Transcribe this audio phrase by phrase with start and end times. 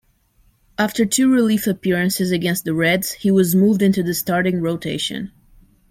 [0.79, 5.31] After two relief appearances against the Reds, he was moved into the starting rotation.